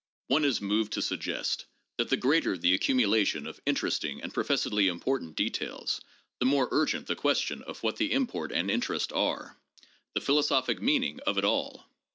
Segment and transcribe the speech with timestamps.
[0.29, 1.65] One is moved to suggest
[1.97, 6.01] that the greater the accumulation of interesting and professedly important details,
[6.39, 9.57] the more urgent the question of what the import and interest are:
[10.15, 11.85] the philosophic meaning of it all.